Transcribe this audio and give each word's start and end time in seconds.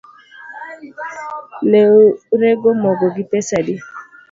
Neurego 1.69 2.67
mogo 2.81 3.05
gi 3.15 3.23
pesa 3.31 3.53
adi 3.59 3.75